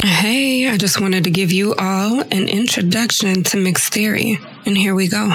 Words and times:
Hey, 0.00 0.68
I 0.68 0.76
just 0.76 1.00
wanted 1.00 1.24
to 1.24 1.30
give 1.30 1.50
you 1.50 1.74
all 1.74 2.20
an 2.20 2.48
introduction 2.48 3.42
to 3.42 3.56
mixed 3.56 3.92
theory, 3.92 4.38
and 4.64 4.78
here 4.78 4.94
we 4.94 5.08
go. 5.08 5.28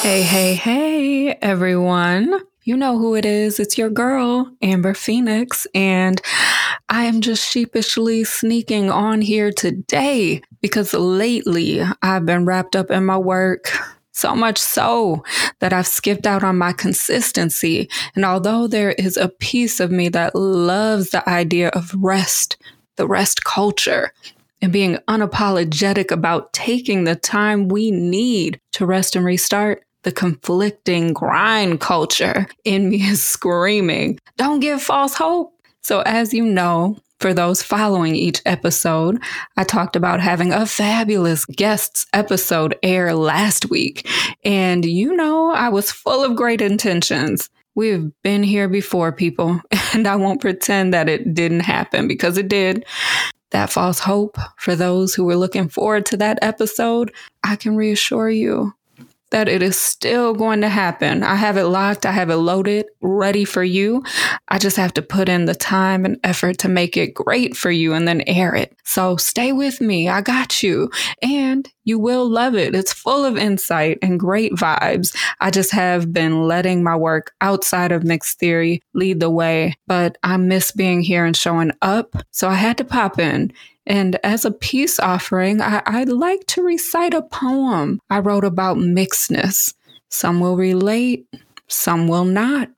Hey, 0.00 0.22
hey, 0.22 0.54
hey, 0.54 1.38
everyone. 1.42 2.40
You 2.62 2.78
know 2.78 2.96
who 2.96 3.14
it 3.14 3.26
is. 3.26 3.60
It's 3.60 3.76
your 3.76 3.90
girl, 3.90 4.50
Amber 4.62 4.94
Phoenix. 4.94 5.66
And 5.74 6.22
I 6.88 7.04
am 7.04 7.20
just 7.20 7.50
sheepishly 7.50 8.24
sneaking 8.24 8.90
on 8.90 9.20
here 9.20 9.50
today 9.50 10.42
because 10.60 10.92
lately 10.94 11.82
I've 12.02 12.26
been 12.26 12.44
wrapped 12.44 12.76
up 12.76 12.90
in 12.90 13.06
my 13.06 13.18
work. 13.18 13.70
So 14.16 14.32
much 14.36 14.58
so 14.58 15.24
that 15.58 15.72
I've 15.72 15.88
skipped 15.88 16.24
out 16.24 16.44
on 16.44 16.56
my 16.56 16.72
consistency. 16.72 17.90
And 18.14 18.24
although 18.24 18.68
there 18.68 18.92
is 18.92 19.16
a 19.16 19.28
piece 19.28 19.80
of 19.80 19.90
me 19.90 20.08
that 20.10 20.36
loves 20.36 21.10
the 21.10 21.28
idea 21.28 21.70
of 21.70 21.92
rest, 21.98 22.56
the 22.94 23.08
rest 23.08 23.42
culture, 23.42 24.12
and 24.62 24.72
being 24.72 24.98
unapologetic 25.08 26.12
about 26.12 26.52
taking 26.52 27.02
the 27.02 27.16
time 27.16 27.66
we 27.66 27.90
need 27.90 28.60
to 28.74 28.86
rest 28.86 29.16
and 29.16 29.24
restart, 29.24 29.82
the 30.04 30.12
conflicting 30.12 31.12
grind 31.12 31.80
culture 31.80 32.46
in 32.64 32.90
me 32.90 33.02
is 33.02 33.22
screaming, 33.22 34.20
don't 34.36 34.60
give 34.60 34.80
false 34.80 35.14
hope. 35.14 35.53
So, 35.84 36.00
as 36.06 36.32
you 36.32 36.46
know, 36.46 36.96
for 37.20 37.34
those 37.34 37.62
following 37.62 38.16
each 38.16 38.40
episode, 38.46 39.22
I 39.58 39.64
talked 39.64 39.96
about 39.96 40.18
having 40.18 40.50
a 40.50 40.64
fabulous 40.64 41.44
guests 41.44 42.06
episode 42.14 42.74
air 42.82 43.14
last 43.14 43.68
week. 43.68 44.08
And 44.44 44.82
you 44.86 45.14
know, 45.14 45.50
I 45.50 45.68
was 45.68 45.90
full 45.90 46.24
of 46.24 46.36
great 46.36 46.62
intentions. 46.62 47.50
We've 47.74 48.10
been 48.22 48.42
here 48.42 48.66
before, 48.66 49.12
people, 49.12 49.60
and 49.92 50.06
I 50.06 50.16
won't 50.16 50.40
pretend 50.40 50.94
that 50.94 51.10
it 51.10 51.34
didn't 51.34 51.60
happen 51.60 52.08
because 52.08 52.38
it 52.38 52.48
did. 52.48 52.86
That 53.50 53.68
false 53.68 53.98
hope 53.98 54.38
for 54.56 54.74
those 54.74 55.14
who 55.14 55.24
were 55.24 55.36
looking 55.36 55.68
forward 55.68 56.06
to 56.06 56.16
that 56.16 56.38
episode, 56.40 57.12
I 57.44 57.56
can 57.56 57.76
reassure 57.76 58.30
you 58.30 58.72
that 59.34 59.48
it 59.48 59.64
is 59.64 59.76
still 59.76 60.32
going 60.32 60.60
to 60.60 60.68
happen. 60.68 61.24
I 61.24 61.34
have 61.34 61.56
it 61.56 61.64
locked, 61.64 62.06
I 62.06 62.12
have 62.12 62.30
it 62.30 62.36
loaded, 62.36 62.86
ready 63.00 63.44
for 63.44 63.64
you. 63.64 64.04
I 64.46 64.58
just 64.58 64.76
have 64.76 64.94
to 64.94 65.02
put 65.02 65.28
in 65.28 65.46
the 65.46 65.56
time 65.56 66.04
and 66.04 66.20
effort 66.22 66.58
to 66.58 66.68
make 66.68 66.96
it 66.96 67.14
great 67.14 67.56
for 67.56 67.68
you 67.68 67.94
and 67.94 68.06
then 68.06 68.22
air 68.28 68.54
it. 68.54 68.76
So 68.84 69.16
stay 69.16 69.50
with 69.50 69.80
me. 69.80 70.08
I 70.08 70.20
got 70.20 70.62
you. 70.62 70.88
And 71.20 71.68
you 71.84 71.98
will 71.98 72.28
love 72.28 72.54
it. 72.54 72.74
It's 72.74 72.92
full 72.92 73.24
of 73.24 73.36
insight 73.36 73.98
and 74.02 74.18
great 74.18 74.52
vibes. 74.52 75.16
I 75.40 75.50
just 75.50 75.72
have 75.72 76.12
been 76.12 76.46
letting 76.48 76.82
my 76.82 76.96
work 76.96 77.34
outside 77.40 77.92
of 77.92 78.04
mixed 78.04 78.38
theory 78.38 78.82
lead 78.94 79.20
the 79.20 79.30
way, 79.30 79.74
but 79.86 80.18
I 80.22 80.36
miss 80.36 80.72
being 80.72 81.02
here 81.02 81.24
and 81.24 81.36
showing 81.36 81.72
up. 81.82 82.16
So 82.30 82.48
I 82.48 82.54
had 82.54 82.78
to 82.78 82.84
pop 82.84 83.18
in 83.18 83.52
and 83.86 84.18
as 84.24 84.44
a 84.44 84.50
peace 84.50 84.98
offering, 84.98 85.60
I, 85.60 85.82
I'd 85.86 86.08
like 86.08 86.46
to 86.48 86.62
recite 86.62 87.14
a 87.14 87.22
poem 87.22 88.00
I 88.08 88.20
wrote 88.20 88.44
about 88.44 88.78
mixedness. 88.78 89.74
Some 90.08 90.40
will 90.40 90.56
relate, 90.56 91.26
some 91.68 92.08
will 92.08 92.24
not. 92.24 92.70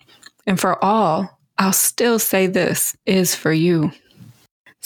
And 0.46 0.58
for 0.58 0.82
all, 0.84 1.38
I'll 1.58 1.72
still 1.72 2.18
say 2.18 2.46
this 2.46 2.96
is 3.06 3.34
for 3.34 3.52
you. 3.52 3.92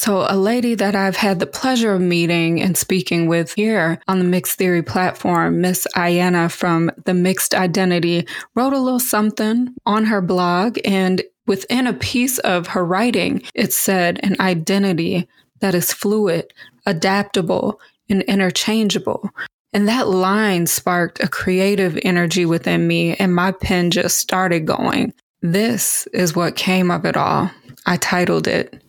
So, 0.01 0.25
a 0.27 0.35
lady 0.35 0.75
that 0.77 0.97
I've 0.97 1.17
had 1.17 1.41
the 1.41 1.47
pleasure 1.47 1.93
of 1.93 2.01
meeting 2.01 2.63
and 2.63 2.75
speaking 2.75 3.29
with 3.29 3.53
here 3.53 4.01
on 4.09 4.19
the 4.19 4.25
Mixed 4.25 4.57
Theory 4.57 4.83
platform, 4.83 5.61
Miss 5.61 5.87
Ayana 5.95 6.51
from 6.51 6.91
The 7.05 7.13
Mixed 7.13 7.55
Identity, 7.55 8.27
wrote 8.55 8.73
a 8.73 8.79
little 8.79 8.99
something 8.99 9.75
on 9.85 10.07
her 10.07 10.23
blog. 10.23 10.79
And 10.87 11.21
within 11.47 11.87
a 11.87 11.93
piece 11.93 12.39
of 12.39 12.69
her 12.69 12.83
writing, 12.83 13.43
it 13.55 13.75
said 13.75 14.21
an 14.23 14.37
identity 14.41 15.29
that 15.61 15.75
is 15.75 15.93
fluid, 15.93 16.51
adaptable, 16.87 17.79
and 18.09 18.23
interchangeable. 18.23 19.29
And 19.75 19.87
that 19.87 20.09
line 20.09 20.67
sparked 20.67 21.23
a 21.23 21.29
creative 21.29 21.99
energy 22.05 22.47
within 22.47 22.89
me, 22.89 23.17
and 23.17 23.35
my 23.35 23.53
pen 23.53 23.91
just 23.91 24.17
started 24.17 24.61
going. 24.61 25.13
This 25.43 26.07
is 26.15 26.35
what 26.35 26.57
came 26.57 26.91
of 26.91 27.05
it 27.05 27.19
all. 27.19 27.51
I 27.85 27.99
titled 27.99 28.49
it 28.49 28.83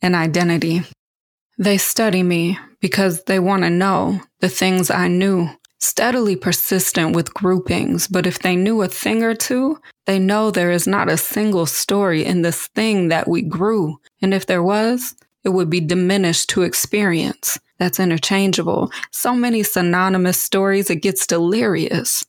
An 0.00 0.14
Identity. 0.14 0.82
They 1.58 1.76
study 1.76 2.22
me 2.22 2.56
because 2.80 3.24
they 3.24 3.40
want 3.40 3.64
to 3.64 3.70
know 3.70 4.20
the 4.40 4.48
things 4.48 4.90
I 4.90 5.08
knew, 5.08 5.48
steadily 5.80 6.36
persistent 6.36 7.16
with 7.16 7.34
groupings, 7.34 8.06
but 8.06 8.24
if 8.24 8.38
they 8.38 8.54
knew 8.54 8.82
a 8.82 8.88
thing 8.88 9.24
or 9.24 9.34
two, 9.34 9.80
they 10.06 10.20
know 10.20 10.50
there 10.50 10.70
is 10.70 10.86
not 10.86 11.10
a 11.10 11.16
single 11.16 11.66
story 11.66 12.24
in 12.24 12.42
this 12.42 12.68
thing 12.68 13.08
that 13.08 13.26
we 13.26 13.42
grew. 13.42 13.98
And 14.22 14.32
if 14.32 14.46
there 14.46 14.62
was, 14.62 15.16
it 15.42 15.48
would 15.48 15.68
be 15.68 15.80
diminished 15.80 16.48
to 16.50 16.62
experience. 16.62 17.58
That's 17.78 17.98
interchangeable. 17.98 18.92
So 19.10 19.34
many 19.34 19.64
synonymous 19.64 20.40
stories, 20.40 20.90
it 20.90 21.02
gets 21.02 21.26
delirious. 21.26 22.24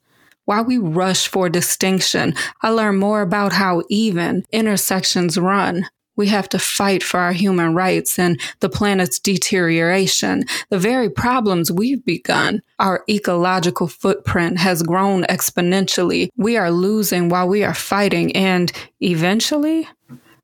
While 0.45 0.65
we 0.65 0.79
rush 0.79 1.27
for 1.27 1.49
distinction, 1.49 2.33
I 2.63 2.69
learn 2.69 2.97
more 2.97 3.21
about 3.21 3.53
how 3.53 3.83
even 3.89 4.43
intersections 4.51 5.37
run. 5.37 5.87
We 6.19 6.27
have 6.27 6.49
to 6.49 6.59
fight 6.59 7.01
for 7.01 7.17
our 7.17 7.31
human 7.31 7.73
rights 7.73 8.19
and 8.19 8.41
the 8.59 8.67
planet's 8.67 9.19
deterioration. 9.19 10.43
The 10.69 10.77
very 10.77 11.09
problems 11.09 11.71
we've 11.71 12.03
begun. 12.03 12.61
Our 12.77 13.05
ecological 13.09 13.87
footprint 13.87 14.57
has 14.57 14.83
grown 14.83 15.23
exponentially. 15.23 16.27
We 16.35 16.57
are 16.57 16.71
losing 16.71 17.29
while 17.29 17.47
we 17.47 17.63
are 17.63 17.73
fighting, 17.73 18.35
and 18.35 18.69
eventually, 18.99 19.87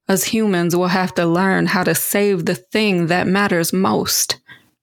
as 0.07 0.23
humans, 0.23 0.77
we'll 0.77 0.87
have 0.87 1.13
to 1.15 1.25
learn 1.25 1.65
how 1.65 1.83
to 1.83 1.93
save 1.93 2.45
the 2.45 2.55
thing 2.55 3.07
that 3.07 3.27
matters 3.27 3.73
most 3.73 4.39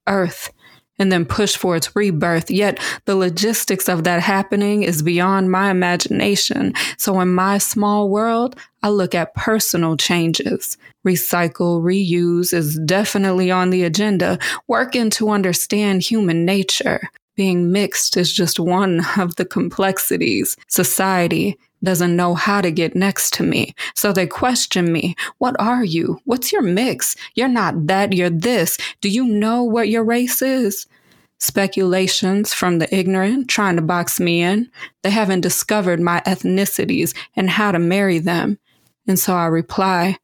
Earth 0.07 0.53
and 1.03 1.11
then 1.11 1.27
push 1.27 1.57
for 1.57 1.75
its 1.75 1.95
rebirth. 1.97 2.49
Yet 2.49 2.79
the 3.07 3.17
logistics 3.17 3.89
of 3.89 4.05
that 4.05 4.23
happening 4.23 4.85
is 4.85 5.03
beyond 5.03 5.51
my 5.51 5.69
imagination. 5.69 6.75
So 6.97 7.21
in 7.21 7.35
my 7.35 7.59
small 7.59 8.09
world, 8.09 8.55
I 8.85 8.89
look 8.91 9.13
at 9.13 9.35
personal 9.35 9.97
changes. 9.97 10.79
Recycle, 11.05 11.83
reuse 11.83 12.55
is 12.55 12.79
definitely 12.87 13.51
on 13.51 13.71
the 13.71 13.83
agenda, 13.83 14.39
working 14.69 15.11
to 15.11 15.31
understand 15.31 16.03
human 16.03 16.45
nature. 16.45 17.01
Being 17.35 17.73
mixed 17.73 18.17
is 18.17 18.33
just 18.33 18.61
one 18.61 19.05
of 19.19 19.35
the 19.35 19.45
complexities. 19.45 20.57
Society 20.69 21.59
doesn't 21.83 22.17
know 22.17 22.35
how 22.35 22.61
to 22.61 22.71
get 22.71 22.95
next 22.95 23.33
to 23.35 23.43
me. 23.43 23.75
So 23.95 24.13
they 24.13 24.27
question 24.27 24.93
me. 24.93 25.17
What 25.39 25.57
are 25.59 25.85
you? 25.85 26.21
What's 26.25 26.53
your 26.53 26.63
mix? 26.63 27.17
You're 27.35 27.49
not 27.49 27.87
that, 27.87 28.13
you're 28.13 28.31
this. 28.31 28.79
Do 29.01 29.09
you 29.09 29.25
know 29.25 29.63
what 29.63 29.89
your 29.89 30.05
race 30.05 30.43
is? 30.43 30.87
Speculations 31.39 32.55
from 32.55 32.79
the 32.79 32.95
ignorant 32.95 33.49
trying 33.49 33.77
to 33.77 33.83
box 33.83 34.21
me 34.21 34.43
in. 34.43 34.71
They 35.03 35.11
haven't 35.11 35.41
discovered 35.41 36.01
my 36.01 36.21
ethnicities 36.25 37.17
and 37.35 37.51
how 37.51 37.73
to 37.73 37.81
marry 37.81 38.21
them. 38.21 38.59
And 39.09 39.19
so 39.19 39.35
I 39.35 39.47
reply, 39.47 40.19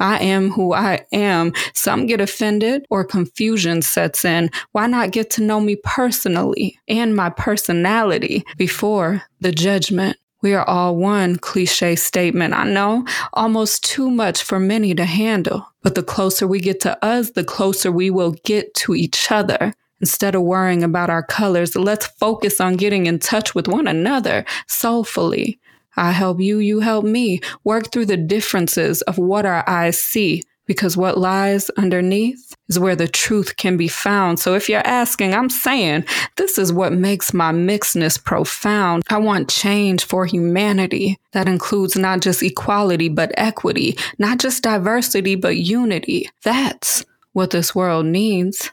I 0.00 0.18
am 0.18 0.50
who 0.50 0.74
I 0.74 1.06
am. 1.12 1.52
Some 1.72 2.06
get 2.06 2.20
offended 2.20 2.84
or 2.90 3.04
confusion 3.04 3.82
sets 3.82 4.24
in. 4.24 4.50
Why 4.72 4.88
not 4.88 5.12
get 5.12 5.30
to 5.30 5.42
know 5.42 5.60
me 5.60 5.76
personally 5.76 6.80
and 6.88 7.14
my 7.14 7.30
personality 7.30 8.44
before 8.56 9.22
the 9.40 9.52
judgment? 9.52 10.16
We 10.44 10.52
are 10.52 10.68
all 10.68 10.94
one 10.94 11.36
cliche 11.36 11.96
statement. 11.96 12.52
I 12.52 12.64
know 12.64 13.06
almost 13.32 13.82
too 13.82 14.10
much 14.10 14.42
for 14.42 14.60
many 14.60 14.94
to 14.94 15.06
handle, 15.06 15.66
but 15.82 15.94
the 15.94 16.02
closer 16.02 16.46
we 16.46 16.60
get 16.60 16.80
to 16.80 17.02
us, 17.02 17.30
the 17.30 17.44
closer 17.44 17.90
we 17.90 18.10
will 18.10 18.32
get 18.44 18.74
to 18.74 18.94
each 18.94 19.32
other. 19.32 19.72
Instead 20.02 20.34
of 20.34 20.42
worrying 20.42 20.82
about 20.82 21.08
our 21.08 21.22
colors, 21.22 21.74
let's 21.74 22.08
focus 22.08 22.60
on 22.60 22.76
getting 22.76 23.06
in 23.06 23.20
touch 23.20 23.54
with 23.54 23.68
one 23.68 23.86
another 23.86 24.44
soulfully. 24.66 25.58
I 25.96 26.12
help 26.12 26.40
you, 26.40 26.58
you 26.58 26.80
help 26.80 27.06
me. 27.06 27.40
Work 27.64 27.90
through 27.90 28.06
the 28.06 28.18
differences 28.18 29.00
of 29.02 29.16
what 29.16 29.46
our 29.46 29.66
eyes 29.66 29.98
see 29.98 30.42
because 30.66 30.96
what 30.96 31.18
lies 31.18 31.70
underneath 31.70 32.54
is 32.68 32.78
where 32.78 32.96
the 32.96 33.08
truth 33.08 33.56
can 33.56 33.76
be 33.76 33.88
found. 33.88 34.38
So 34.38 34.54
if 34.54 34.68
you're 34.68 34.86
asking, 34.86 35.34
I'm 35.34 35.50
saying 35.50 36.04
this 36.36 36.58
is 36.58 36.72
what 36.72 36.92
makes 36.92 37.34
my 37.34 37.52
mixedness 37.52 38.22
profound. 38.22 39.02
I 39.08 39.18
want 39.18 39.50
change 39.50 40.04
for 40.04 40.26
humanity 40.26 41.18
that 41.32 41.48
includes 41.48 41.96
not 41.96 42.20
just 42.20 42.42
equality, 42.42 43.08
but 43.08 43.32
equity, 43.36 43.98
not 44.18 44.38
just 44.38 44.62
diversity, 44.62 45.34
but 45.34 45.56
unity. 45.56 46.28
That's 46.42 47.04
what 47.32 47.50
this 47.50 47.74
world 47.74 48.06
needs. 48.06 48.70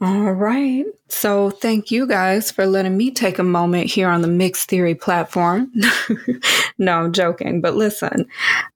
All 0.00 0.32
right. 0.32 0.84
So, 1.08 1.50
thank 1.50 1.90
you 1.90 2.06
guys 2.06 2.50
for 2.50 2.66
letting 2.66 2.96
me 2.96 3.12
take 3.12 3.38
a 3.38 3.44
moment 3.44 3.86
here 3.86 4.08
on 4.08 4.22
the 4.22 4.28
Mixed 4.28 4.68
Theory 4.68 4.94
platform. 4.94 5.72
no, 6.78 7.04
I'm 7.04 7.12
joking, 7.12 7.60
but 7.60 7.76
listen, 7.76 8.26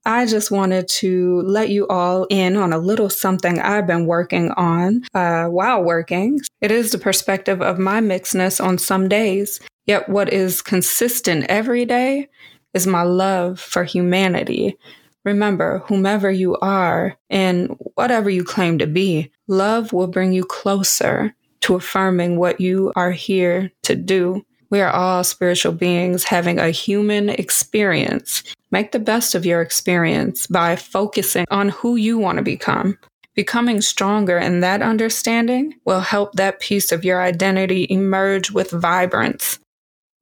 I 0.06 0.26
just 0.26 0.50
wanted 0.50 0.87
to 0.88 1.43
let 1.43 1.70
you 1.70 1.88
all 1.88 2.26
in 2.31 2.56
on 2.56 2.73
a 2.73 2.79
little 2.79 3.11
something 3.11 3.59
I've 3.59 3.87
been 3.87 4.06
working 4.06 4.53
on 4.53 5.03
uh, 5.12 5.47
while 5.47 5.82
working. 5.82 6.41
It 6.61 6.70
is 6.70 6.93
the 6.93 6.99
perspective 6.99 7.61
of 7.61 7.79
my 7.79 8.00
mixedness 8.00 8.64
on 8.64 8.79
some 8.79 9.09
days, 9.09 9.59
yet, 9.87 10.09
what 10.09 10.32
is 10.32 10.62
consistent 10.62 11.47
every 11.49 11.85
day 11.85 12.29
is 12.75 12.87
my 12.87 13.03
love 13.03 13.59
for 13.59 13.82
humanity. 13.82 14.79
Remember, 15.25 15.82
whomever 15.87 16.31
you 16.31 16.56
are 16.56 17.17
and 17.29 17.76
whatever 17.94 18.31
you 18.31 18.44
claim 18.44 18.79
to 18.79 18.87
be, 18.87 19.31
love 19.47 19.93
will 19.93 20.06
bring 20.06 20.32
you 20.32 20.44
closer 20.44 21.35
to 21.61 21.75
affirming 21.75 22.37
what 22.37 22.61
you 22.61 22.93
are 22.97 23.11
here 23.11 23.70
to 23.82 23.94
do. 23.94 24.44
We 24.70 24.81
are 24.81 24.91
all 24.91 25.25
spiritual 25.25 25.73
beings 25.73 26.25
having 26.25 26.59
a 26.59 26.70
human 26.70 27.31
experience. 27.31 28.43
Make 28.70 28.93
the 28.93 28.99
best 28.99 29.35
of 29.35 29.47
your 29.47 29.62
experience 29.62 30.47
by 30.47 30.76
focusing 30.76 31.47
on 31.50 31.71
who 31.71 31.97
you 31.97 32.19
want 32.19 32.37
to 32.37 32.44
become. 32.44 32.99
Becoming 33.35 33.81
stronger 33.81 34.37
in 34.37 34.61
that 34.61 34.82
understanding 34.82 35.75
will 35.85 36.00
help 36.00 36.35
that 36.35 36.61
piece 36.61 36.93
of 36.93 37.05
your 37.05 37.23
identity 37.23 37.87
emerge 37.88 38.50
with 38.50 38.71
vibrance. 38.71 39.59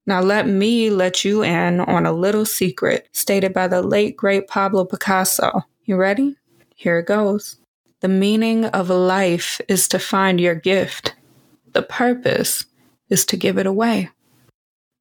Now, 0.07 0.21
let 0.21 0.47
me 0.47 0.91
let 0.91 1.25
you 1.25 1.43
in 1.43 1.81
on 1.81 2.07
a 2.07 2.13
little 2.13 2.47
secret 2.47 3.09
stated 3.13 3.53
by 3.53 3.67
the 3.67 3.83
late 3.83 4.17
great 4.17 4.47
Pablo 4.47 4.85
Picasso. 4.85 5.65
You 5.85 5.97
ready? 5.97 6.37
Here 6.77 6.99
it 6.99 7.07
goes. 7.07 7.57
The 8.01 8.09
meaning 8.09 8.67
of 8.67 8.89
life 8.89 9.61
is 9.69 9.89
to 9.89 9.99
find 9.99 10.41
your 10.41 10.55
gift. 10.55 11.15
The 11.73 11.83
purpose 11.83 12.65
is 13.09 13.25
to 13.27 13.37
give 13.37 13.59
it 13.59 13.67
away. 13.67 14.11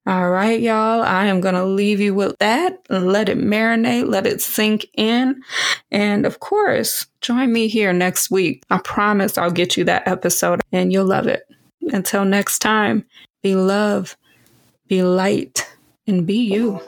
All 0.08 0.30
right, 0.30 0.60
y'all. 0.60 1.02
I 1.02 1.26
am 1.26 1.42
going 1.42 1.56
to 1.56 1.66
leave 1.66 2.00
you 2.00 2.14
with 2.14 2.38
that. 2.40 2.80
Let 2.90 3.28
it 3.28 3.40
marinate, 3.40 4.08
let 4.08 4.28
it 4.28 4.40
sink 4.42 4.86
in. 4.94 5.42
And 5.92 6.26
of 6.26 6.40
course, 6.40 7.08
join 7.22 7.52
me 7.52 7.68
here 7.68 7.92
next 7.92 8.30
week. 8.30 8.64
I 8.70 8.78
promise 8.80 9.38
I'll 9.38 9.52
get 9.52 9.78
you 9.78 9.84
that 9.86 10.08
episode 10.08 10.62
and 10.72 10.94
you'll 10.94 11.06
love 11.06 11.28
it. 11.28 11.48
Until 11.92 12.24
next 12.24 12.60
time, 12.60 13.06
be 13.42 13.56
love 13.56 14.16
be 14.88 15.02
light, 15.02 15.68
and 16.08 16.26
be 16.26 16.38
you. 16.38 16.82